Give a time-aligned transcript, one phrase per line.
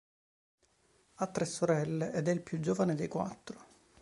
[1.13, 3.65] Ha tre sorelle ed è il più giovane dei quattro.